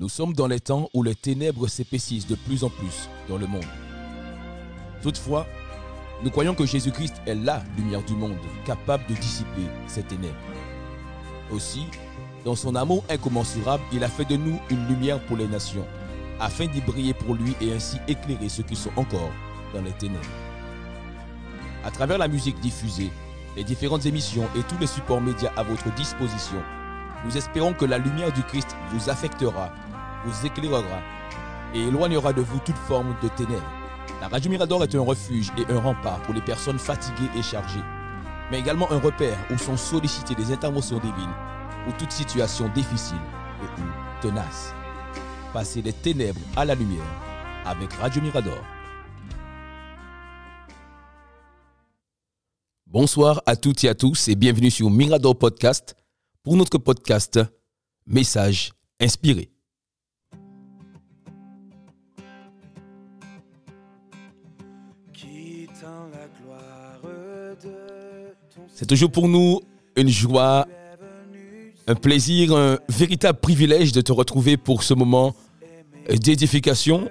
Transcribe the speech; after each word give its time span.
Nous 0.00 0.08
sommes 0.08 0.32
dans 0.32 0.46
les 0.46 0.60
temps 0.60 0.88
où 0.94 1.02
les 1.02 1.14
ténèbres 1.14 1.68
s'épaississent 1.68 2.26
de 2.26 2.34
plus 2.34 2.64
en 2.64 2.70
plus 2.70 3.10
dans 3.28 3.36
le 3.36 3.46
monde. 3.46 3.66
Toutefois, 5.02 5.46
nous 6.24 6.30
croyons 6.30 6.54
que 6.54 6.64
Jésus-Christ 6.64 7.20
est 7.26 7.34
la 7.34 7.62
lumière 7.76 8.02
du 8.04 8.14
monde, 8.14 8.38
capable 8.64 9.04
de 9.10 9.14
dissiper 9.14 9.66
ces 9.86 10.02
ténèbres. 10.02 10.34
Aussi, 11.52 11.82
dans 12.46 12.54
son 12.54 12.76
amour 12.76 13.04
incommensurable, 13.10 13.82
il 13.92 14.02
a 14.02 14.08
fait 14.08 14.24
de 14.24 14.36
nous 14.36 14.58
une 14.70 14.88
lumière 14.88 15.20
pour 15.26 15.36
les 15.36 15.46
nations, 15.46 15.86
afin 16.40 16.64
d'y 16.64 16.80
briller 16.80 17.12
pour 17.12 17.34
lui 17.34 17.54
et 17.60 17.74
ainsi 17.74 17.98
éclairer 18.08 18.48
ceux 18.48 18.62
qui 18.62 18.76
sont 18.76 18.92
encore 18.96 19.32
dans 19.74 19.82
les 19.82 19.92
ténèbres. 19.92 20.24
À 21.84 21.90
travers 21.90 22.16
la 22.16 22.28
musique 22.28 22.58
diffusée, 22.60 23.10
les 23.54 23.64
différentes 23.64 24.06
émissions 24.06 24.48
et 24.56 24.62
tous 24.62 24.78
les 24.78 24.86
supports 24.86 25.20
médias 25.20 25.52
à 25.58 25.62
votre 25.62 25.94
disposition, 25.94 26.62
nous 27.24 27.36
espérons 27.36 27.74
que 27.74 27.84
la 27.84 27.98
lumière 27.98 28.32
du 28.32 28.42
Christ 28.42 28.76
vous 28.92 29.10
affectera, 29.10 29.70
vous 30.24 30.46
éclairera 30.46 31.00
et 31.74 31.80
éloignera 31.80 32.32
de 32.32 32.42
vous 32.42 32.58
toute 32.60 32.76
forme 32.76 33.14
de 33.22 33.28
ténèbres. 33.28 33.72
La 34.20 34.28
Radio 34.28 34.50
Mirador 34.50 34.82
est 34.82 34.94
un 34.94 35.00
refuge 35.00 35.50
et 35.56 35.72
un 35.72 35.78
rempart 35.78 36.20
pour 36.22 36.34
les 36.34 36.40
personnes 36.40 36.78
fatiguées 36.78 37.30
et 37.36 37.42
chargées, 37.42 37.84
mais 38.50 38.58
également 38.58 38.90
un 38.92 38.98
repère 38.98 39.38
où 39.50 39.58
sont 39.58 39.76
sollicitées 39.76 40.34
des 40.34 40.52
interventions 40.52 40.98
divines 40.98 41.34
pour 41.84 41.96
toute 41.96 42.12
situation 42.12 42.68
difficile 42.68 43.18
et 43.62 43.80
ou 43.80 43.84
tenace. 44.20 44.74
Passez 45.52 45.82
des 45.82 45.92
ténèbres 45.92 46.40
à 46.56 46.64
la 46.64 46.74
lumière 46.74 47.04
avec 47.64 47.92
Radio 47.94 48.22
Mirador. 48.22 48.58
Bonsoir 52.86 53.40
à 53.46 53.54
toutes 53.56 53.84
et 53.84 53.88
à 53.88 53.94
tous 53.94 54.28
et 54.28 54.34
bienvenue 54.34 54.70
sur 54.70 54.90
Mirador 54.90 55.38
Podcast 55.38 55.94
pour 56.42 56.56
notre 56.56 56.78
podcast 56.78 57.40
Message 58.06 58.72
inspiré. 58.98 59.50
C'est 68.68 68.86
toujours 68.86 69.12
pour 69.12 69.28
nous 69.28 69.60
une 69.96 70.08
joie, 70.08 70.66
un 71.86 71.94
plaisir, 71.94 72.56
un 72.56 72.78
véritable 72.88 73.38
privilège 73.38 73.92
de 73.92 74.00
te 74.00 74.12
retrouver 74.12 74.56
pour 74.56 74.82
ce 74.82 74.94
moment 74.94 75.34
d'édification 76.08 77.10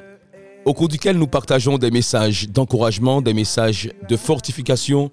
au 0.66 0.74
cours 0.74 0.88
duquel 0.88 1.18
nous 1.18 1.28
partageons 1.28 1.78
des 1.78 1.92
messages 1.92 2.50
d'encouragement, 2.50 3.22
des 3.22 3.34
messages 3.34 3.92
de 4.08 4.18
fortification, 4.18 5.12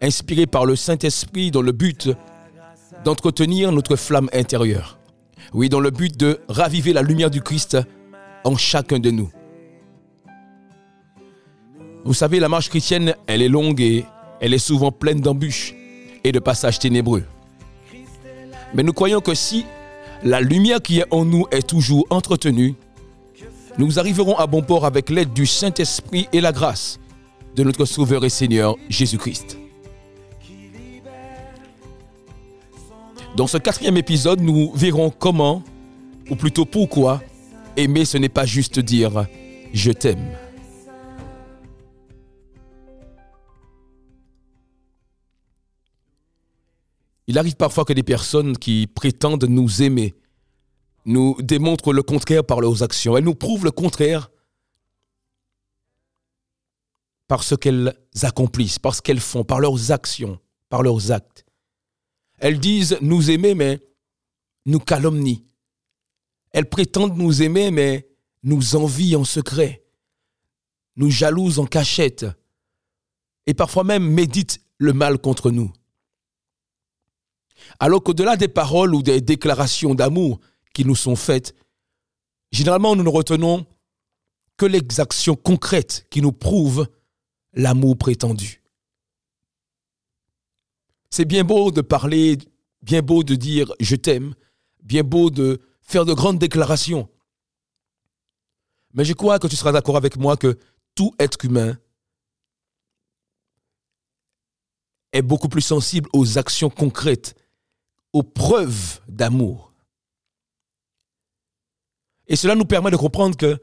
inspirés 0.00 0.46
par 0.46 0.64
le 0.64 0.76
Saint-Esprit 0.76 1.50
dans 1.50 1.62
le 1.62 1.72
but 1.72 2.10
d'entretenir 3.04 3.72
notre 3.72 3.96
flamme 3.96 4.28
intérieure. 4.32 4.98
Oui, 5.54 5.68
dans 5.68 5.80
le 5.80 5.90
but 5.90 6.16
de 6.16 6.40
raviver 6.48 6.92
la 6.92 7.02
lumière 7.02 7.30
du 7.30 7.40
Christ 7.40 7.78
en 8.44 8.56
chacun 8.56 8.98
de 8.98 9.10
nous. 9.10 9.30
Vous 12.04 12.14
savez, 12.14 12.40
la 12.40 12.48
marche 12.48 12.68
chrétienne, 12.68 13.14
elle 13.26 13.42
est 13.42 13.48
longue 13.48 13.80
et 13.80 14.04
elle 14.40 14.54
est 14.54 14.58
souvent 14.58 14.92
pleine 14.92 15.20
d'embûches 15.20 15.74
et 16.24 16.32
de 16.32 16.38
passages 16.38 16.78
ténébreux. 16.78 17.24
Mais 18.74 18.82
nous 18.82 18.92
croyons 18.92 19.20
que 19.20 19.34
si 19.34 19.64
la 20.22 20.40
lumière 20.40 20.80
qui 20.80 21.00
est 21.00 21.06
en 21.10 21.24
nous 21.24 21.46
est 21.50 21.66
toujours 21.66 22.06
entretenue, 22.10 22.74
nous 23.78 23.98
arriverons 23.98 24.36
à 24.36 24.46
bon 24.46 24.62
port 24.62 24.84
avec 24.84 25.10
l'aide 25.10 25.32
du 25.32 25.46
Saint-Esprit 25.46 26.28
et 26.32 26.40
la 26.40 26.52
grâce 26.52 26.98
de 27.54 27.62
notre 27.62 27.84
Sauveur 27.84 28.24
et 28.24 28.28
Seigneur 28.28 28.76
Jésus-Christ. 28.88 29.58
Dans 33.36 33.46
ce 33.46 33.58
quatrième 33.58 33.96
épisode, 33.96 34.40
nous 34.40 34.72
verrons 34.74 35.10
comment, 35.10 35.62
ou 36.30 36.36
plutôt 36.36 36.64
pourquoi, 36.64 37.22
aimer 37.76 38.04
ce 38.04 38.18
n'est 38.18 38.28
pas 38.28 38.46
juste 38.46 38.80
dire⁇ 38.80 39.12
je 39.72 39.92
t'aime⁇ 39.92 40.18
Il 47.28 47.38
arrive 47.38 47.56
parfois 47.56 47.84
que 47.84 47.92
des 47.92 48.02
personnes 48.02 48.56
qui 48.56 48.86
prétendent 48.86 49.44
nous 49.44 49.82
aimer 49.82 50.14
nous 51.04 51.36
démontrent 51.40 51.92
le 51.92 52.02
contraire 52.02 52.42
par 52.42 52.60
leurs 52.60 52.82
actions. 52.82 53.16
Elles 53.16 53.24
nous 53.24 53.34
prouvent 53.34 53.64
le 53.64 53.70
contraire 53.70 54.30
par 57.28 57.42
ce 57.42 57.54
qu'elles 57.54 57.92
accomplissent, 58.22 58.78
par 58.78 58.94
ce 58.94 59.02
qu'elles 59.02 59.20
font, 59.20 59.44
par 59.44 59.60
leurs 59.60 59.92
actions, 59.92 60.38
par 60.70 60.82
leurs 60.82 61.12
actes. 61.12 61.44
Elles 62.38 62.60
disent 62.60 62.98
nous 63.00 63.30
aimer, 63.30 63.54
mais 63.54 63.80
nous 64.66 64.78
calomnient. 64.78 65.44
Elles 66.52 66.68
prétendent 66.68 67.16
nous 67.16 67.42
aimer, 67.42 67.70
mais 67.70 68.08
nous 68.42 68.76
envient 68.76 69.16
en 69.16 69.24
secret, 69.24 69.84
nous 70.96 71.10
jalousent 71.10 71.58
en 71.58 71.66
cachette, 71.66 72.26
et 73.46 73.54
parfois 73.54 73.84
même 73.84 74.08
méditent 74.08 74.60
le 74.78 74.92
mal 74.92 75.18
contre 75.18 75.50
nous. 75.50 75.72
Alors 77.80 78.02
qu'au-delà 78.02 78.36
des 78.36 78.48
paroles 78.48 78.94
ou 78.94 79.02
des 79.02 79.20
déclarations 79.20 79.94
d'amour 79.94 80.40
qui 80.72 80.84
nous 80.84 80.94
sont 80.94 81.16
faites, 81.16 81.54
généralement 82.52 82.94
nous 82.94 83.02
ne 83.02 83.08
retenons 83.08 83.66
que 84.56 84.66
les 84.66 84.82
actions 84.98 85.36
concrètes 85.36 86.06
qui 86.10 86.22
nous 86.22 86.32
prouvent 86.32 86.88
l'amour 87.52 87.96
prétendu. 87.98 88.57
C'est 91.18 91.24
bien 91.24 91.42
beau 91.42 91.72
de 91.72 91.80
parler, 91.80 92.38
bien 92.80 93.02
beau 93.02 93.24
de 93.24 93.34
dire 93.34 93.72
je 93.80 93.96
t'aime, 93.96 94.36
bien 94.84 95.02
beau 95.02 95.30
de 95.30 95.60
faire 95.80 96.04
de 96.04 96.14
grandes 96.14 96.38
déclarations. 96.38 97.08
Mais 98.94 99.04
je 99.04 99.14
crois 99.14 99.40
que 99.40 99.48
tu 99.48 99.56
seras 99.56 99.72
d'accord 99.72 99.96
avec 99.96 100.16
moi 100.16 100.36
que 100.36 100.56
tout 100.94 101.12
être 101.18 101.44
humain 101.44 101.76
est 105.10 105.22
beaucoup 105.22 105.48
plus 105.48 105.60
sensible 105.60 106.08
aux 106.12 106.38
actions 106.38 106.70
concrètes 106.70 107.34
aux 108.12 108.22
preuves 108.22 109.00
d'amour. 109.08 109.74
Et 112.28 112.36
cela 112.36 112.54
nous 112.54 112.64
permet 112.64 112.92
de 112.92 112.96
comprendre 112.96 113.36
que 113.36 113.58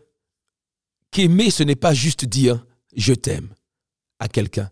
qu'aimer, 1.09 1.49
ce 1.51 1.63
n'est 1.63 1.77
pas 1.77 1.93
juste 1.93 2.25
dire 2.25 2.67
je 2.97 3.13
t'aime 3.13 3.55
à 4.19 4.27
quelqu'un. 4.27 4.69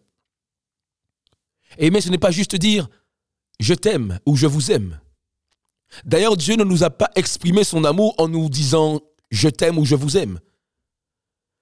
Aimer, 1.77 2.01
ce 2.01 2.09
n'est 2.09 2.17
pas 2.17 2.31
juste 2.31 2.55
dire 2.55 2.89
je 3.59 3.73
t'aime 3.73 4.19
ou 4.25 4.35
je 4.35 4.47
vous 4.47 4.71
aime. 4.71 4.99
D'ailleurs, 6.05 6.37
Dieu 6.37 6.55
ne 6.55 6.63
nous 6.63 6.83
a 6.83 6.89
pas 6.89 7.11
exprimé 7.15 7.63
son 7.63 7.83
amour 7.83 8.15
en 8.17 8.27
nous 8.27 8.49
disant 8.49 9.01
je 9.31 9.49
t'aime 9.49 9.77
ou 9.77 9.85
je 9.85 9.95
vous 9.95 10.17
aime. 10.17 10.39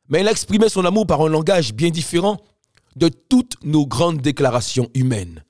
Mais 0.09 0.21
il 0.21 0.27
a 0.27 0.31
exprimé 0.31 0.69
son 0.69 0.85
amour 0.85 1.07
par 1.07 1.21
un 1.21 1.29
langage 1.29 1.73
bien 1.73 1.89
différent 1.89 2.37
de 2.95 3.07
toutes 3.07 3.63
nos 3.63 3.85
grandes 3.85 4.21
déclarations 4.21 4.89
humaines. 4.93 5.43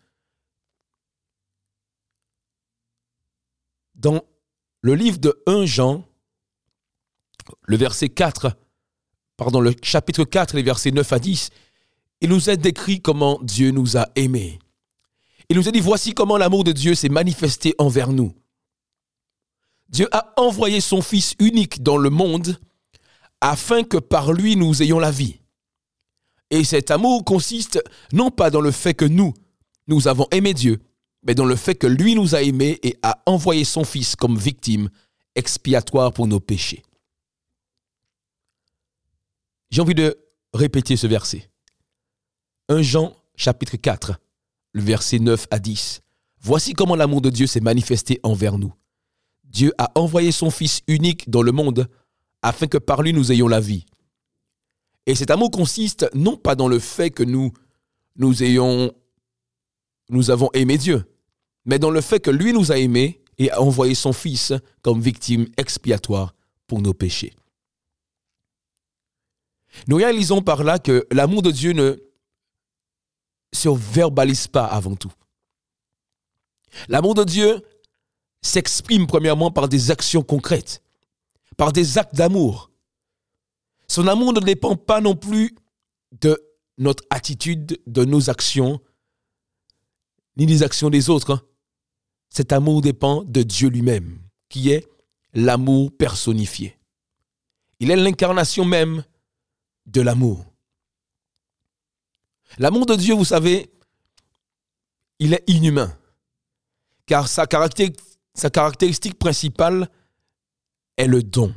Dans 3.95 4.21
le 4.81 4.95
livre 4.95 5.19
de 5.19 5.41
1 5.47 5.65
Jean, 5.65 6.03
le 7.63 7.77
verset 7.77 8.09
4, 8.09 8.55
pardon, 9.37 9.61
le 9.61 9.73
chapitre 9.81 10.23
4, 10.23 10.55
les 10.55 10.63
versets 10.63 10.91
9 10.91 11.13
à 11.13 11.19
10, 11.19 11.49
il 12.21 12.29
nous 12.29 12.49
est 12.49 12.57
décrit 12.57 13.01
comment 13.01 13.39
Dieu 13.41 13.71
nous 13.71 13.97
a 13.97 14.07
aimés. 14.15 14.59
Il 15.49 15.57
nous 15.57 15.67
a 15.67 15.71
dit, 15.71 15.81
voici 15.81 16.13
comment 16.13 16.37
l'amour 16.37 16.63
de 16.63 16.71
Dieu 16.71 16.95
s'est 16.95 17.09
manifesté 17.09 17.75
envers 17.77 18.13
nous. 18.13 18.33
Dieu 19.89 20.07
a 20.13 20.33
envoyé 20.37 20.79
son 20.79 21.01
Fils 21.01 21.35
unique 21.39 21.83
dans 21.83 21.97
le 21.97 22.09
monde 22.09 22.57
afin 23.41 23.83
que 23.83 23.97
par 23.97 24.31
lui 24.31 24.55
nous 24.55 24.81
ayons 24.81 24.99
la 24.99 25.11
vie. 25.11 25.39
Et 26.51 26.63
cet 26.63 26.91
amour 26.91 27.25
consiste 27.25 27.83
non 28.13 28.29
pas 28.29 28.49
dans 28.49 28.61
le 28.61 28.71
fait 28.71 28.93
que 28.93 29.05
nous, 29.05 29.33
nous 29.87 30.07
avons 30.07 30.27
aimé 30.31 30.53
Dieu, 30.53 30.79
mais 31.23 31.35
dans 31.35 31.45
le 31.45 31.55
fait 31.55 31.75
que 31.75 31.87
lui 31.87 32.15
nous 32.15 32.35
a 32.35 32.41
aimés 32.41 32.79
et 32.83 32.97
a 33.01 33.21
envoyé 33.25 33.63
son 33.63 33.83
Fils 33.83 34.15
comme 34.15 34.37
victime 34.37 34.89
expiatoire 35.35 36.13
pour 36.13 36.27
nos 36.27 36.39
péchés. 36.39 36.83
J'ai 39.71 39.81
envie 39.81 39.95
de 39.95 40.17
répéter 40.53 40.97
ce 40.97 41.07
verset. 41.07 41.49
1 42.71 42.83
Jean 42.83 43.13
chapitre 43.35 43.75
4, 43.75 44.13
le 44.71 44.81
verset 44.81 45.19
9 45.19 45.45
à 45.51 45.59
10. 45.59 45.99
Voici 46.39 46.71
comment 46.71 46.95
l'amour 46.95 47.19
de 47.19 47.29
Dieu 47.29 47.45
s'est 47.45 47.59
manifesté 47.59 48.21
envers 48.23 48.57
nous. 48.57 48.73
Dieu 49.43 49.73
a 49.77 49.91
envoyé 49.95 50.31
son 50.31 50.49
Fils 50.49 50.79
unique 50.87 51.29
dans 51.29 51.41
le 51.41 51.51
monde 51.51 51.89
afin 52.41 52.67
que 52.67 52.77
par 52.77 53.01
lui 53.01 53.11
nous 53.11 53.29
ayons 53.33 53.49
la 53.49 53.59
vie. 53.59 53.85
Et 55.05 55.15
cet 55.15 55.31
amour 55.31 55.51
consiste 55.51 56.09
non 56.13 56.37
pas 56.37 56.55
dans 56.55 56.69
le 56.69 56.79
fait 56.79 57.11
que 57.11 57.23
nous 57.23 57.51
nous 58.15 58.41
ayons 58.41 58.93
nous 60.07 60.31
avons 60.31 60.49
aimé 60.53 60.77
Dieu, 60.77 61.03
mais 61.65 61.77
dans 61.77 61.91
le 61.91 61.99
fait 61.99 62.21
que 62.21 62.31
lui 62.31 62.53
nous 62.53 62.71
a 62.71 62.77
aimés 62.77 63.21
et 63.37 63.51
a 63.51 63.61
envoyé 63.61 63.95
son 63.95 64.13
Fils 64.13 64.53
comme 64.81 65.01
victime 65.01 65.45
expiatoire 65.57 66.33
pour 66.67 66.81
nos 66.81 66.93
péchés. 66.93 67.33
Nous 69.87 69.97
réalisons 69.97 70.41
par 70.41 70.63
là 70.63 70.79
que 70.79 71.05
l'amour 71.11 71.41
de 71.41 71.51
Dieu 71.51 71.73
ne 71.73 72.10
se 73.53 73.69
verbalise 73.69 74.47
pas 74.47 74.65
avant 74.65 74.95
tout. 74.95 75.11
L'amour 76.87 77.15
de 77.15 77.23
Dieu 77.23 77.61
s'exprime 78.41 79.07
premièrement 79.07 79.51
par 79.51 79.67
des 79.67 79.91
actions 79.91 80.23
concrètes, 80.23 80.81
par 81.57 81.73
des 81.73 81.97
actes 81.97 82.15
d'amour. 82.15 82.71
Son 83.87 84.07
amour 84.07 84.33
ne 84.33 84.39
dépend 84.39 84.75
pas 84.75 85.01
non 85.01 85.15
plus 85.15 85.53
de 86.21 86.41
notre 86.77 87.03
attitude, 87.09 87.79
de 87.85 88.05
nos 88.05 88.29
actions, 88.29 88.81
ni 90.37 90.45
des 90.45 90.63
actions 90.63 90.89
des 90.89 91.09
autres. 91.09 91.33
Hein. 91.33 91.41
Cet 92.29 92.53
amour 92.53 92.81
dépend 92.81 93.23
de 93.23 93.43
Dieu 93.43 93.69
lui-même, 93.69 94.19
qui 94.49 94.71
est 94.71 94.87
l'amour 95.33 95.91
personnifié. 95.95 96.77
Il 97.79 97.91
est 97.91 97.95
l'incarnation 97.95 98.63
même 98.63 99.03
de 99.85 100.01
l'amour. 100.01 100.50
L'amour 102.57 102.85
de 102.85 102.95
Dieu, 102.95 103.13
vous 103.13 103.25
savez, 103.25 103.71
il 105.19 105.33
est 105.33 105.43
inhumain, 105.47 105.95
car 107.05 107.27
sa, 107.27 107.45
caractéristique 107.45 109.19
principale 109.19 109.89
est 110.97 111.07
le 111.07 111.23
don. 111.23 111.53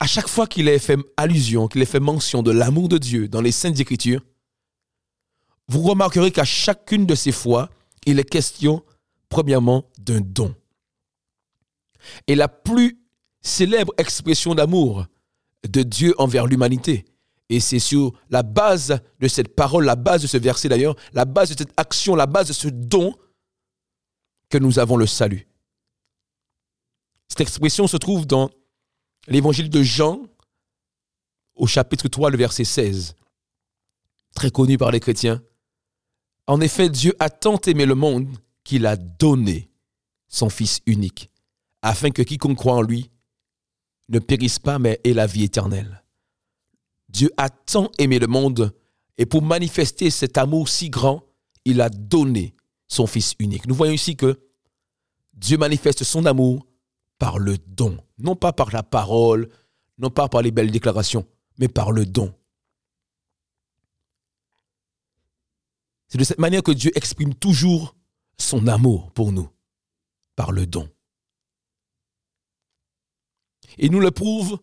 À 0.00 0.06
chaque 0.06 0.28
fois 0.28 0.48
qu'il 0.48 0.66
est 0.66 0.80
fait 0.80 0.98
allusion, 1.16 1.68
qu'il 1.68 1.80
est 1.80 1.86
fait 1.86 2.00
mention 2.00 2.42
de 2.42 2.50
l'amour 2.50 2.88
de 2.88 2.98
Dieu 2.98 3.28
dans 3.28 3.40
les 3.40 3.52
Saintes 3.52 3.78
Écritures, 3.78 4.24
vous 5.68 5.82
remarquerez 5.82 6.32
qu'à 6.32 6.44
chacune 6.44 7.06
de 7.06 7.14
ces 7.14 7.30
fois, 7.30 7.70
il 8.04 8.18
est 8.18 8.28
question, 8.28 8.84
premièrement, 9.28 9.84
d'un 9.98 10.20
don. 10.20 10.54
Et 12.26 12.34
la 12.34 12.48
plus 12.48 12.98
célèbre 13.42 13.92
expression 13.96 14.56
d'amour 14.56 15.06
de 15.68 15.82
Dieu 15.82 16.14
envers 16.18 16.46
l'humanité, 16.46 17.04
et 17.48 17.60
c'est 17.60 17.78
sur 17.78 18.12
la 18.30 18.42
base 18.42 19.00
de 19.20 19.28
cette 19.28 19.54
parole, 19.54 19.84
la 19.84 19.96
base 19.96 20.22
de 20.22 20.26
ce 20.26 20.38
verset 20.38 20.68
d'ailleurs, 20.68 20.96
la 21.12 21.24
base 21.24 21.50
de 21.50 21.58
cette 21.58 21.72
action, 21.76 22.16
la 22.16 22.26
base 22.26 22.48
de 22.48 22.52
ce 22.52 22.68
don, 22.68 23.14
que 24.48 24.58
nous 24.58 24.78
avons 24.78 24.96
le 24.96 25.06
salut. 25.06 25.48
Cette 27.28 27.40
expression 27.40 27.86
se 27.86 27.96
trouve 27.96 28.26
dans 28.26 28.50
l'évangile 29.26 29.70
de 29.70 29.82
Jean, 29.82 30.26
au 31.54 31.66
chapitre 31.66 32.08
3, 32.08 32.30
le 32.30 32.36
verset 32.36 32.64
16, 32.64 33.14
très 34.34 34.50
connu 34.50 34.78
par 34.78 34.90
les 34.90 35.00
chrétiens. 35.00 35.42
En 36.46 36.60
effet, 36.60 36.90
Dieu 36.90 37.14
a 37.18 37.30
tant 37.30 37.58
aimé 37.60 37.86
le 37.86 37.94
monde 37.94 38.28
qu'il 38.64 38.86
a 38.86 38.96
donné 38.96 39.70
son 40.28 40.48
Fils 40.48 40.80
unique, 40.86 41.30
afin 41.82 42.10
que 42.10 42.22
quiconque 42.22 42.56
croit 42.56 42.74
en 42.74 42.82
lui 42.82 43.10
ne 44.08 44.18
périsse 44.18 44.58
pas, 44.58 44.78
mais 44.78 45.00
ait 45.04 45.14
la 45.14 45.26
vie 45.26 45.44
éternelle. 45.44 46.02
Dieu 47.08 47.30
a 47.36 47.50
tant 47.50 47.90
aimé 47.98 48.18
le 48.18 48.26
monde, 48.26 48.74
et 49.18 49.26
pour 49.26 49.42
manifester 49.42 50.10
cet 50.10 50.38
amour 50.38 50.68
si 50.68 50.90
grand, 50.90 51.22
il 51.64 51.80
a 51.80 51.90
donné 51.90 52.54
son 52.88 53.06
Fils 53.06 53.34
unique. 53.38 53.66
Nous 53.66 53.74
voyons 53.74 53.92
ici 53.92 54.16
que 54.16 54.40
Dieu 55.34 55.56
manifeste 55.56 56.04
son 56.04 56.26
amour 56.26 56.66
par 57.18 57.38
le 57.38 57.56
don, 57.58 57.98
non 58.18 58.36
pas 58.36 58.52
par 58.52 58.72
la 58.72 58.82
parole, 58.82 59.48
non 59.98 60.10
pas 60.10 60.28
par 60.28 60.42
les 60.42 60.50
belles 60.50 60.70
déclarations, 60.70 61.26
mais 61.58 61.68
par 61.68 61.92
le 61.92 62.04
don. 62.06 62.34
C'est 66.08 66.18
de 66.18 66.24
cette 66.24 66.40
manière 66.40 66.62
que 66.62 66.72
Dieu 66.72 66.90
exprime 66.94 67.34
toujours 67.34 67.96
son 68.38 68.66
amour 68.66 69.12
pour 69.12 69.32
nous, 69.32 69.48
par 70.36 70.52
le 70.52 70.66
don. 70.66 70.88
Et 73.78 73.88
nous 73.88 74.00
le 74.00 74.10
prouve 74.10 74.58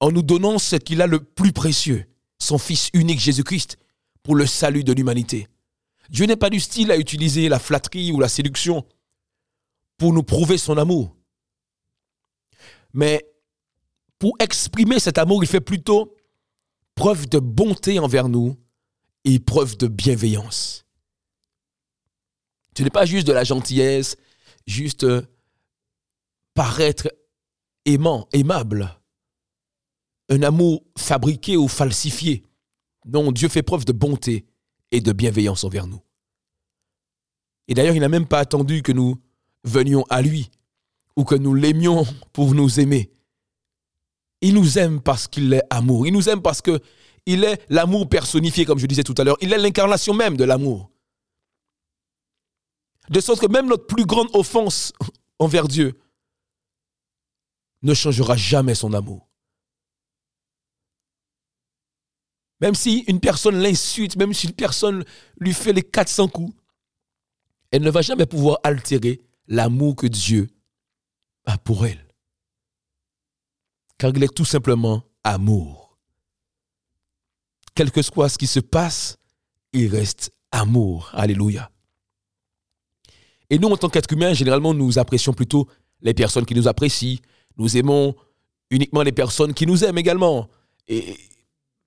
en 0.00 0.10
nous 0.10 0.22
donnant 0.22 0.58
ce 0.58 0.76
qu'il 0.76 1.02
a 1.02 1.06
le 1.06 1.22
plus 1.22 1.52
précieux, 1.52 2.04
son 2.38 2.58
Fils 2.58 2.90
unique 2.92 3.20
Jésus-Christ, 3.20 3.78
pour 4.22 4.34
le 4.34 4.46
salut 4.46 4.84
de 4.84 4.92
l'humanité. 4.92 5.48
Dieu 6.10 6.26
n'est 6.26 6.36
pas 6.36 6.50
du 6.50 6.60
style 6.60 6.90
à 6.90 6.98
utiliser 6.98 7.48
la 7.48 7.58
flatterie 7.58 8.12
ou 8.12 8.20
la 8.20 8.28
séduction 8.28 8.84
pour 9.96 10.12
nous 10.12 10.22
prouver 10.22 10.58
son 10.58 10.76
amour. 10.76 11.16
Mais 12.92 13.26
pour 14.18 14.36
exprimer 14.38 14.98
cet 15.00 15.18
amour, 15.18 15.42
il 15.42 15.46
fait 15.48 15.60
plutôt 15.60 16.16
preuve 16.94 17.28
de 17.28 17.38
bonté 17.38 17.98
envers 17.98 18.28
nous 18.28 18.56
et 19.24 19.38
preuve 19.38 19.76
de 19.76 19.88
bienveillance. 19.88 20.84
Ce 22.76 22.82
n'est 22.82 22.90
pas 22.90 23.06
juste 23.06 23.26
de 23.26 23.32
la 23.32 23.44
gentillesse, 23.44 24.16
juste 24.66 25.06
paraître 26.54 27.08
aimant, 27.84 28.28
aimable. 28.32 28.98
Un 30.28 30.42
amour 30.42 30.82
fabriqué 30.96 31.56
ou 31.56 31.68
falsifié. 31.68 32.42
Non, 33.06 33.32
Dieu 33.32 33.48
fait 33.48 33.62
preuve 33.62 33.84
de 33.84 33.92
bonté 33.92 34.46
et 34.90 35.00
de 35.00 35.12
bienveillance 35.12 35.64
envers 35.64 35.86
nous. 35.86 36.00
Et 37.68 37.74
d'ailleurs, 37.74 37.94
il 37.94 38.00
n'a 38.00 38.08
même 38.08 38.26
pas 38.26 38.38
attendu 38.38 38.82
que 38.82 38.92
nous 38.92 39.16
venions 39.64 40.04
à 40.10 40.22
lui 40.22 40.50
ou 41.16 41.24
que 41.24 41.34
nous 41.34 41.54
l'aimions 41.54 42.04
pour 42.32 42.54
nous 42.54 42.80
aimer. 42.80 43.10
Il 44.40 44.54
nous 44.54 44.78
aime 44.78 45.00
parce 45.00 45.26
qu'il 45.28 45.52
est 45.52 45.62
amour. 45.70 46.06
Il 46.06 46.12
nous 46.12 46.28
aime 46.28 46.42
parce 46.42 46.60
que 46.60 46.80
il 47.26 47.44
est 47.44 47.64
l'amour 47.70 48.08
personnifié, 48.08 48.66
comme 48.66 48.78
je 48.78 48.86
disais 48.86 49.02
tout 49.02 49.14
à 49.16 49.24
l'heure. 49.24 49.38
Il 49.40 49.52
est 49.52 49.58
l'incarnation 49.58 50.12
même 50.12 50.36
de 50.36 50.44
l'amour. 50.44 50.90
De 53.08 53.20
sorte 53.20 53.40
que 53.40 53.46
même 53.46 53.68
notre 53.68 53.86
plus 53.86 54.04
grande 54.04 54.28
offense 54.34 54.92
envers 55.38 55.68
Dieu 55.68 55.98
ne 57.84 57.94
changera 57.94 58.36
jamais 58.36 58.74
son 58.74 58.92
amour. 58.92 59.30
Même 62.60 62.74
si 62.74 63.04
une 63.08 63.20
personne 63.20 63.56
l'insulte, 63.56 64.16
même 64.16 64.32
si 64.32 64.46
une 64.46 64.54
personne 64.54 65.04
lui 65.38 65.52
fait 65.52 65.72
les 65.72 65.82
400 65.82 66.28
coups, 66.28 66.54
elle 67.70 67.82
ne 67.82 67.90
va 67.90 68.02
jamais 68.02 68.26
pouvoir 68.26 68.58
altérer 68.62 69.22
l'amour 69.48 69.96
que 69.96 70.06
Dieu 70.06 70.48
a 71.44 71.58
pour 71.58 71.86
elle. 71.86 72.08
Car 73.98 74.12
il 74.14 74.22
est 74.22 74.34
tout 74.34 74.44
simplement 74.44 75.02
amour. 75.22 75.98
Quel 77.74 77.90
que 77.90 78.02
soit 78.02 78.28
ce 78.28 78.38
qui 78.38 78.46
se 78.46 78.60
passe, 78.60 79.18
il 79.72 79.88
reste 79.88 80.32
amour. 80.52 81.10
Alléluia. 81.12 81.70
Et 83.50 83.58
nous, 83.58 83.68
en 83.68 83.76
tant 83.76 83.88
qu'êtres 83.90 84.12
humains, 84.12 84.32
généralement, 84.32 84.72
nous 84.72 84.98
apprécions 84.98 85.32
plutôt 85.32 85.68
les 86.00 86.14
personnes 86.14 86.46
qui 86.46 86.54
nous 86.54 86.68
apprécient. 86.68 87.18
Nous 87.56 87.76
aimons 87.76 88.14
uniquement 88.70 89.02
les 89.02 89.12
personnes 89.12 89.54
qui 89.54 89.66
nous 89.66 89.84
aiment 89.84 89.98
également. 89.98 90.48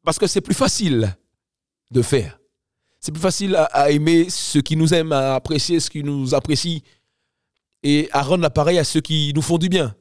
Parce 0.04 0.18
que 0.18 0.28
c'est 0.28 0.42
plus 0.42 0.56
facile 0.56 1.16
de 1.92 2.02
faire. 2.02 2.40
C'est 3.00 3.12
plus 3.12 3.22
facile 3.22 3.56
à, 3.56 3.92
aimer 3.92 4.30
ceux 4.30 4.62
qui 4.62 4.76
nous 4.76 4.94
aiment, 4.94 5.12
à 5.12 5.36
apprécier 5.36 5.80
ce 5.80 5.90
qui 5.90 6.04
nous 6.04 6.34
apprécie 6.34 6.84
et 7.84 8.10
à 8.12 8.22
rendre 8.22 8.42
l'appareil 8.42 8.80
à 8.80 8.84
ceux 8.84 9.02
qui 9.02 9.32
nous 9.36 9.42
font 9.42 9.58
du 9.58 9.70
bien. 9.70 9.96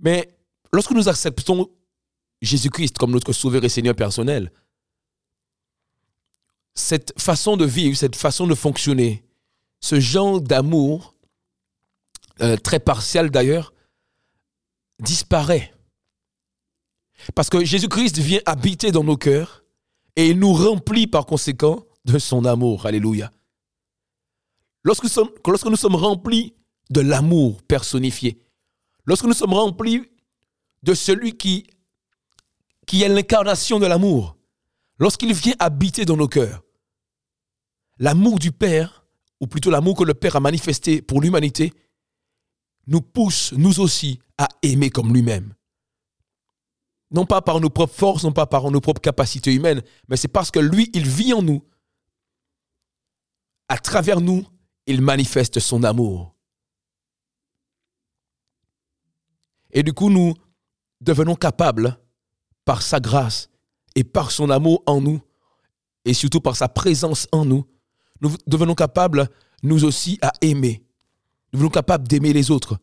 Mais 0.00 0.28
lorsque 0.72 0.90
nous 0.90 1.08
acceptons 1.08 1.70
Jésus-Christ 2.42 2.98
comme 2.98 3.12
notre 3.12 3.32
Sauveur 3.32 3.64
et 3.64 3.68
Seigneur 3.68 3.94
personnel, 3.94 4.52
cette 6.74 7.18
façon 7.18 7.56
de 7.56 7.64
vivre, 7.64 7.96
cette 7.96 8.16
façon 8.16 8.46
de 8.46 8.54
fonctionner, 8.54 9.24
ce 9.80 9.98
genre 9.98 10.40
d'amour, 10.40 11.14
euh, 12.42 12.56
très 12.56 12.80
partial 12.80 13.30
d'ailleurs, 13.30 13.72
disparaît. 15.00 15.72
Parce 17.34 17.50
que 17.50 17.64
Jésus-Christ 17.64 18.18
vient 18.18 18.40
habiter 18.46 18.92
dans 18.92 19.04
nos 19.04 19.16
cœurs 19.16 19.64
et 20.16 20.28
il 20.28 20.38
nous 20.38 20.52
remplit 20.52 21.06
par 21.06 21.26
conséquent 21.26 21.84
de 22.04 22.18
son 22.18 22.44
amour. 22.44 22.86
Alléluia. 22.86 23.32
Lorsque 24.82 25.04
nous 25.04 25.76
sommes, 25.76 25.96
remplis 25.96 26.54
de 26.90 27.00
l'amour 27.00 27.60
personnifié, 27.62 28.38
lorsque 29.04 29.24
nous 29.24 29.32
sommes 29.32 29.54
remplis 29.54 30.04
de 30.84 30.94
celui 30.94 31.36
qui, 31.36 31.66
qui 32.86 33.02
est 33.02 33.08
l'incarnation 33.08 33.80
de 33.80 33.86
l'amour, 33.86 34.36
lorsqu'il 34.98 35.32
vient 35.32 35.56
habiter 35.58 36.04
dans 36.04 36.16
nos 36.16 36.28
cœurs, 36.28 36.62
l'amour 37.98 38.38
du 38.38 38.52
Père, 38.52 39.04
ou 39.40 39.48
plutôt 39.48 39.70
l'amour 39.70 39.96
que 39.96 40.04
le 40.04 40.14
Père 40.14 40.36
a 40.36 40.40
manifesté 40.40 41.02
pour 41.02 41.20
l'humanité, 41.20 41.72
nous 42.86 43.00
pousse, 43.00 43.52
nous 43.52 43.80
aussi, 43.80 44.20
à 44.38 44.48
aimer 44.62 44.90
comme 44.90 45.12
lui-même 45.12 45.54
non 47.10 47.26
pas 47.26 47.42
par 47.42 47.60
nos 47.60 47.70
propres 47.70 47.94
forces, 47.94 48.24
non 48.24 48.32
pas 48.32 48.46
par 48.46 48.70
nos 48.70 48.80
propres 48.80 49.00
capacités 49.00 49.54
humaines, 49.54 49.82
mais 50.08 50.16
c'est 50.16 50.28
parce 50.28 50.50
que 50.50 50.58
lui, 50.58 50.90
il 50.92 51.06
vit 51.08 51.32
en 51.32 51.42
nous. 51.42 51.62
À 53.68 53.78
travers 53.78 54.20
nous, 54.20 54.46
il 54.86 55.00
manifeste 55.00 55.58
son 55.60 55.82
amour. 55.82 56.34
Et 59.70 59.82
du 59.82 59.92
coup, 59.92 60.10
nous 60.10 60.34
devenons 61.00 61.34
capables, 61.34 61.98
par 62.64 62.82
sa 62.82 62.98
grâce 62.98 63.48
et 63.94 64.02
par 64.02 64.30
son 64.30 64.50
amour 64.50 64.82
en 64.86 65.00
nous, 65.00 65.20
et 66.04 66.14
surtout 66.14 66.40
par 66.40 66.56
sa 66.56 66.68
présence 66.68 67.28
en 67.32 67.44
nous, 67.44 67.64
nous 68.20 68.34
devenons 68.46 68.74
capables, 68.74 69.28
nous 69.62 69.84
aussi, 69.84 70.18
à 70.22 70.32
aimer. 70.40 70.85
Nous 71.52 71.58
devenons 71.58 71.70
capables 71.70 72.08
d'aimer 72.08 72.32
les 72.32 72.50
autres. 72.50 72.78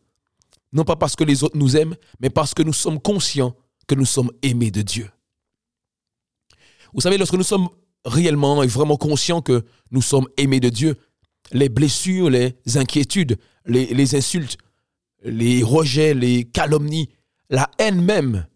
Non 0.72 0.84
pas 0.84 0.96
parce 0.96 1.16
que 1.16 1.24
les 1.24 1.44
autres 1.44 1.56
nous 1.56 1.76
aiment, 1.76 1.94
mais 2.20 2.30
parce 2.30 2.54
que 2.54 2.62
nous 2.62 2.72
sommes 2.72 3.00
conscients 3.00 3.54
que 3.86 3.94
nous 3.94 4.06
sommes 4.06 4.30
aimés 4.42 4.70
de 4.70 4.82
Dieu. 4.82 5.10
Vous 6.92 7.00
savez, 7.00 7.18
lorsque 7.18 7.34
nous 7.34 7.42
sommes 7.42 7.68
réellement 8.04 8.62
et 8.62 8.66
vraiment 8.66 8.96
conscients 8.96 9.40
que 9.40 9.64
nous 9.90 10.02
sommes 10.02 10.28
aimés 10.36 10.60
de 10.60 10.68
Dieu, 10.68 10.96
les 11.52 11.68
blessures, 11.68 12.30
les 12.30 12.54
inquiétudes, 12.74 13.38
les, 13.66 14.14
insultes, 14.14 14.58
les 15.22 15.62
rejets, 15.62 16.14
les 16.14 16.44
calomnies, 16.44 17.08
la 17.50 17.70
haine 17.78 18.00
même, 18.00 18.46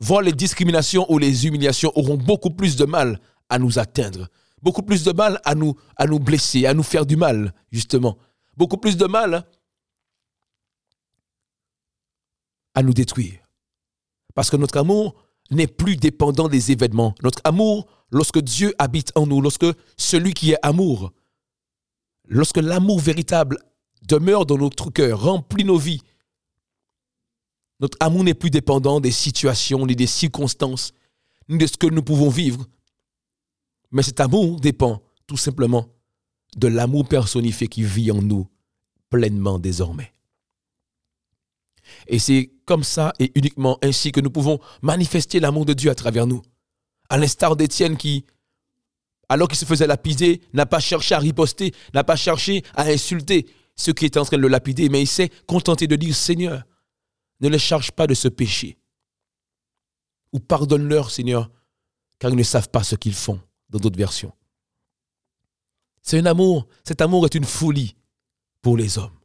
voire 0.00 0.22
les 0.22 0.32
discriminations 0.32 1.10
ou 1.10 1.18
les 1.18 1.46
humiliations 1.46 1.92
auront 1.96 2.16
beaucoup 2.16 2.50
plus 2.50 2.76
de 2.76 2.84
mal 2.84 3.20
à 3.48 3.58
nous 3.58 3.78
atteindre, 3.78 4.28
beaucoup 4.62 4.82
plus 4.82 5.04
de 5.04 5.12
mal 5.12 5.40
à 5.44 5.54
nous 5.54 6.18
blesser, 6.18 6.66
à 6.66 6.74
nous 6.74 6.82
faire 6.82 7.06
du 7.06 7.16
mal, 7.16 7.54
justement, 7.70 8.16
beaucoup 8.60 8.76
plus 8.76 8.98
de 8.98 9.06
mal 9.06 9.46
à 12.74 12.82
nous 12.82 12.92
détruire. 12.92 13.40
Parce 14.34 14.50
que 14.50 14.56
notre 14.58 14.76
amour 14.76 15.14
n'est 15.50 15.66
plus 15.66 15.96
dépendant 15.96 16.46
des 16.46 16.70
événements. 16.70 17.14
Notre 17.22 17.40
amour, 17.44 17.86
lorsque 18.10 18.38
Dieu 18.38 18.74
habite 18.78 19.12
en 19.16 19.26
nous, 19.26 19.40
lorsque 19.40 19.64
celui 19.96 20.34
qui 20.34 20.52
est 20.52 20.58
amour, 20.62 21.10
lorsque 22.26 22.58
l'amour 22.58 23.00
véritable 23.00 23.56
demeure 24.02 24.44
dans 24.44 24.58
notre 24.58 24.90
cœur, 24.90 25.22
remplit 25.22 25.64
nos 25.64 25.78
vies, 25.78 26.02
notre 27.80 27.96
amour 27.98 28.24
n'est 28.24 28.34
plus 28.34 28.50
dépendant 28.50 29.00
des 29.00 29.10
situations, 29.10 29.86
ni 29.86 29.96
des 29.96 30.06
circonstances, 30.06 30.92
ni 31.48 31.56
de 31.56 31.66
ce 31.66 31.78
que 31.78 31.86
nous 31.86 32.02
pouvons 32.02 32.28
vivre. 32.28 32.66
Mais 33.90 34.02
cet 34.02 34.20
amour 34.20 34.60
dépend 34.60 35.02
tout 35.26 35.38
simplement 35.38 35.88
de 36.56 36.68
l'amour 36.68 37.06
personnifié 37.06 37.68
qui 37.68 37.82
vit 37.82 38.10
en 38.10 38.22
nous 38.22 38.48
pleinement 39.08 39.58
désormais. 39.58 40.12
Et 42.06 42.18
c'est 42.18 42.50
comme 42.64 42.84
ça 42.84 43.12
et 43.18 43.32
uniquement 43.34 43.78
ainsi 43.82 44.12
que 44.12 44.20
nous 44.20 44.30
pouvons 44.30 44.60
manifester 44.82 45.40
l'amour 45.40 45.66
de 45.66 45.72
Dieu 45.72 45.90
à 45.90 45.94
travers 45.94 46.26
nous. 46.26 46.42
À 47.08 47.18
l'instar 47.18 47.56
d'Étienne 47.56 47.96
qui, 47.96 48.24
alors 49.28 49.48
qu'il 49.48 49.58
se 49.58 49.64
faisait 49.64 49.86
lapider, 49.86 50.40
n'a 50.52 50.66
pas 50.66 50.80
cherché 50.80 51.14
à 51.14 51.18
riposter, 51.18 51.72
n'a 51.94 52.04
pas 52.04 52.16
cherché 52.16 52.62
à 52.74 52.84
insulter 52.84 53.46
ceux 53.76 53.92
qui 53.92 54.06
étaient 54.06 54.18
en 54.18 54.24
train 54.24 54.36
de 54.36 54.42
le 54.42 54.48
lapider, 54.48 54.88
mais 54.88 55.02
il 55.02 55.06
s'est 55.06 55.30
contenté 55.46 55.86
de 55.86 55.96
dire 55.96 56.14
Seigneur, 56.14 56.64
ne 57.40 57.48
les 57.48 57.58
charge 57.58 57.90
pas 57.92 58.06
de 58.06 58.14
ce 58.14 58.28
péché. 58.28 58.78
Ou 60.32 60.38
pardonne-leur, 60.38 61.10
Seigneur, 61.10 61.50
car 62.18 62.30
ils 62.30 62.36
ne 62.36 62.42
savent 62.42 62.68
pas 62.68 62.84
ce 62.84 62.94
qu'ils 62.94 63.14
font, 63.14 63.40
dans 63.70 63.78
d'autres 63.78 63.98
versions. 63.98 64.32
C'est 66.02 66.18
un 66.18 66.26
amour, 66.26 66.66
cet 66.84 67.00
amour 67.00 67.24
est 67.26 67.34
une 67.34 67.44
folie 67.44 67.96
pour 68.62 68.76
les 68.76 68.98
hommes. 68.98 69.18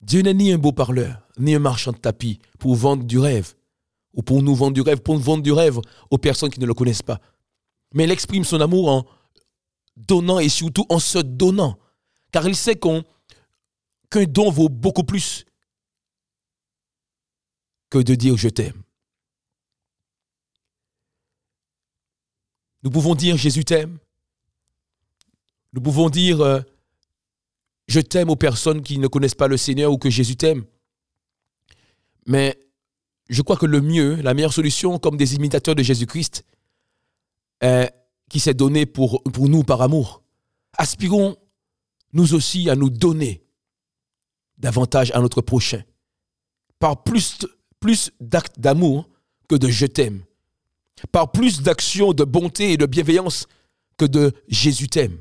Dieu 0.00 0.20
n'est 0.20 0.34
ni 0.34 0.52
un 0.52 0.58
beau 0.58 0.72
parleur, 0.72 1.26
ni 1.38 1.54
un 1.54 1.58
marchand 1.58 1.92
de 1.92 1.96
tapis 1.96 2.38
pour 2.58 2.74
vendre 2.74 3.04
du 3.04 3.18
rêve, 3.18 3.54
ou 4.12 4.22
pour 4.22 4.42
nous 4.42 4.54
vendre 4.54 4.74
du 4.74 4.82
rêve, 4.82 5.00
pour 5.00 5.16
vendre 5.16 5.42
du 5.42 5.52
rêve 5.52 5.80
aux 6.10 6.18
personnes 6.18 6.50
qui 6.50 6.60
ne 6.60 6.66
le 6.66 6.74
connaissent 6.74 7.02
pas. 7.02 7.20
Mais 7.94 8.04
il 8.04 8.10
exprime 8.10 8.44
son 8.44 8.60
amour 8.60 8.90
en 8.90 9.06
donnant 9.96 10.38
et 10.38 10.48
surtout 10.48 10.84
en 10.90 10.98
se 10.98 11.18
donnant, 11.18 11.78
car 12.32 12.46
il 12.46 12.56
sait 12.56 12.76
qu'un 12.76 13.02
don 14.28 14.50
vaut 14.50 14.68
beaucoup 14.68 15.04
plus 15.04 15.44
que 17.90 17.98
de 17.98 18.14
dire 18.14 18.36
je 18.36 18.48
t'aime. 18.48 18.82
Nous 22.84 22.90
pouvons 22.90 23.14
dire 23.14 23.36
Jésus 23.36 23.64
t'aime. 23.64 23.98
Nous 25.72 25.80
pouvons 25.80 26.08
dire 26.10 26.40
euh, 26.40 26.60
je 27.88 28.00
t'aime 28.00 28.30
aux 28.30 28.36
personnes 28.36 28.82
qui 28.82 28.98
ne 28.98 29.08
connaissent 29.08 29.34
pas 29.34 29.48
le 29.48 29.56
Seigneur 29.56 29.90
ou 29.90 29.98
que 29.98 30.10
Jésus 30.10 30.36
t'aime. 30.36 30.64
Mais 32.26 32.58
je 33.28 33.42
crois 33.42 33.56
que 33.56 33.66
le 33.66 33.80
mieux, 33.80 34.16
la 34.16 34.34
meilleure 34.34 34.52
solution, 34.52 34.98
comme 34.98 35.16
des 35.16 35.34
imitateurs 35.34 35.74
de 35.74 35.82
Jésus-Christ, 35.82 36.44
qui 38.28 38.40
s'est 38.40 38.54
donné 38.54 38.84
pour, 38.84 39.22
pour 39.22 39.48
nous 39.48 39.64
par 39.64 39.80
amour, 39.80 40.22
aspirons 40.76 41.36
nous 42.12 42.34
aussi 42.34 42.70
à 42.70 42.76
nous 42.76 42.90
donner 42.90 43.44
davantage 44.58 45.10
à 45.12 45.20
notre 45.20 45.40
prochain, 45.40 45.82
par 46.78 47.02
plus, 47.02 47.38
plus 47.80 48.12
d'actes 48.20 48.60
d'amour 48.60 49.08
que 49.48 49.56
de 49.56 49.68
je 49.68 49.86
t'aime, 49.86 50.22
par 51.12 51.32
plus 51.32 51.62
d'actions 51.62 52.12
de 52.12 52.24
bonté 52.24 52.72
et 52.72 52.76
de 52.76 52.86
bienveillance 52.86 53.46
que 53.96 54.04
de 54.04 54.32
Jésus 54.48 54.88
t'aime. 54.88 55.18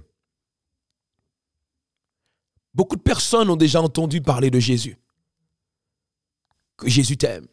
Beaucoup 2.74 2.96
de 2.96 3.02
personnes 3.02 3.50
ont 3.50 3.56
déjà 3.56 3.82
entendu 3.82 4.22
parler 4.22 4.50
de 4.50 4.60
Jésus. 4.60 4.98
Que 6.78 6.90
Jésus 6.90 7.18
t'aime. 7.18 7.48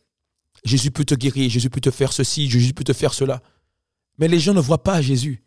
Jésus 0.65 0.91
peut 0.91 1.05
te 1.05 1.15
guérir, 1.15 1.51
Jésus 1.51 1.71
peut 1.71 1.81
te 1.81 1.91
faire 1.91 2.13
ceci, 2.13 2.49
Jésus 2.49 2.73
peut 2.73 2.85
te 2.85 2.93
faire 2.93 3.15
cela. 3.15 3.43
Mais 4.19 4.29
les 4.29 4.39
gens 4.39 4.55
ne 4.55 4.61
voient 4.61 4.83
pas 4.83 5.03
Jésus. 5.03 5.43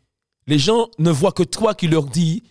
Les 0.47 0.59
gens 0.59 0.89
ne 0.99 1.11
voient 1.11 1.31
que 1.31 1.43
toi 1.43 1.73
qui 1.73 1.87
leur 1.87 2.05
dis 2.05 2.43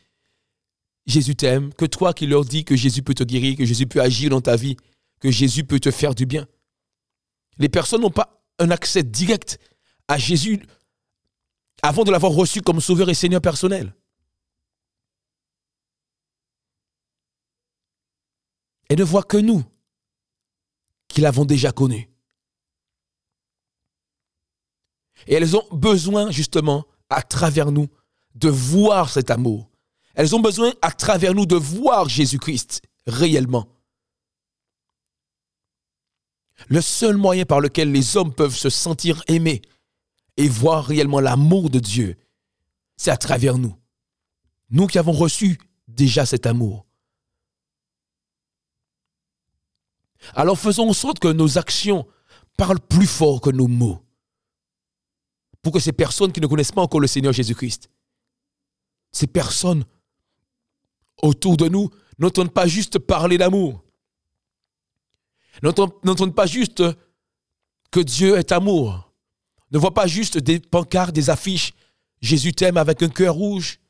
Jésus 1.06 1.34
t'aime, 1.34 1.74
que 1.74 1.84
toi 1.84 2.14
qui 2.14 2.26
leur 2.26 2.44
dis 2.44 2.64
que 2.64 2.76
Jésus 2.76 3.02
peut 3.02 3.14
te 3.14 3.24
guérir, 3.24 3.56
que 3.56 3.64
Jésus 3.64 3.86
peut 3.86 4.00
agir 4.00 4.30
dans 4.30 4.40
ta 4.40 4.56
vie, 4.56 4.76
que 5.20 5.30
Jésus 5.30 5.64
peut 5.64 5.80
te 5.80 5.90
faire 5.90 6.14
du 6.14 6.26
bien. 6.26 6.46
Les 7.58 7.68
personnes 7.68 8.02
n'ont 8.02 8.10
pas 8.10 8.44
un 8.58 8.70
accès 8.70 9.02
direct 9.02 9.58
à 10.08 10.18
Jésus 10.18 10.62
avant 11.82 12.04
de 12.04 12.10
l'avoir 12.10 12.32
reçu 12.32 12.62
comme 12.62 12.80
sauveur 12.80 13.10
et 13.10 13.14
Seigneur 13.14 13.40
personnel. 13.40 13.94
et 18.92 18.96
ne 18.96 19.04
voient 19.04 19.22
que 19.22 19.38
nous, 19.38 19.64
qui 21.08 21.22
l'avons 21.22 21.46
déjà 21.46 21.72
connu. 21.72 22.10
Et 25.26 25.32
elles 25.32 25.56
ont 25.56 25.66
besoin 25.72 26.30
justement, 26.30 26.84
à 27.08 27.22
travers 27.22 27.72
nous, 27.72 27.88
de 28.34 28.50
voir 28.50 29.08
cet 29.08 29.30
amour. 29.30 29.70
Elles 30.14 30.36
ont 30.36 30.40
besoin, 30.40 30.74
à 30.82 30.90
travers 30.90 31.32
nous, 31.32 31.46
de 31.46 31.56
voir 31.56 32.10
Jésus-Christ 32.10 32.82
réellement. 33.06 33.66
Le 36.68 36.82
seul 36.82 37.16
moyen 37.16 37.46
par 37.46 37.60
lequel 37.60 37.92
les 37.92 38.18
hommes 38.18 38.34
peuvent 38.34 38.54
se 38.54 38.68
sentir 38.68 39.22
aimés 39.26 39.62
et 40.42 40.48
voir 40.48 40.84
réellement 40.86 41.20
l'amour 41.20 41.70
de 41.70 41.78
Dieu, 41.78 42.16
c'est 42.96 43.12
à 43.12 43.16
travers 43.16 43.58
nous. 43.58 43.76
Nous 44.70 44.88
qui 44.88 44.98
avons 44.98 45.12
reçu 45.12 45.56
déjà 45.86 46.26
cet 46.26 46.46
amour. 46.46 46.84
Alors 50.34 50.58
faisons 50.58 50.88
en 50.88 50.92
sorte 50.92 51.20
que 51.20 51.28
nos 51.28 51.58
actions 51.58 52.08
parlent 52.56 52.80
plus 52.80 53.06
fort 53.06 53.40
que 53.40 53.50
nos 53.50 53.68
mots. 53.68 54.04
Pour 55.62 55.72
que 55.72 55.78
ces 55.78 55.92
personnes 55.92 56.32
qui 56.32 56.40
ne 56.40 56.48
connaissent 56.48 56.72
pas 56.72 56.82
encore 56.82 57.00
le 57.00 57.06
Seigneur 57.06 57.32
Jésus-Christ, 57.32 57.88
ces 59.12 59.28
personnes 59.28 59.84
autour 61.22 61.56
de 61.56 61.68
nous 61.68 61.88
n'entendent 62.18 62.52
pas 62.52 62.66
juste 62.66 62.98
parler 62.98 63.38
d'amour. 63.38 63.84
N'entendent 65.62 66.34
pas 66.34 66.46
juste 66.46 66.82
que 67.92 68.00
Dieu 68.00 68.36
est 68.38 68.50
amour. 68.50 69.11
Ne 69.72 69.78
voient 69.78 69.94
pas 69.94 70.06
juste 70.06 70.38
des 70.38 70.60
pancartes, 70.60 71.14
des 71.14 71.30
affiches. 71.30 71.72
Jésus 72.20 72.52
t'aime 72.52 72.76
avec 72.76 73.02
un 73.02 73.08
cœur 73.08 73.34
rouge. 73.34 73.80